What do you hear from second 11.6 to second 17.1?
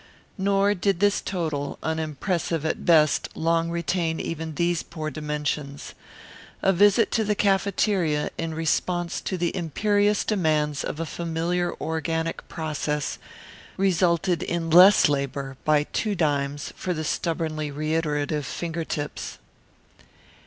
organic process, resulted in less labour, by two dimes, for the